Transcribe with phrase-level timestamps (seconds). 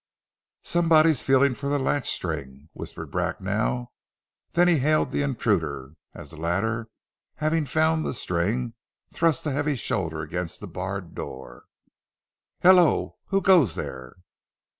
[0.63, 3.93] "Somebody feeling for the latch string," whispered Bracknell,
[4.53, 6.89] then he hailed the intruder, as the latter
[7.35, 8.73] having found the string
[9.13, 11.65] thrust a heavy shoulder against the barred door.
[12.61, 13.17] "Hallo!
[13.27, 14.15] Who goes there?"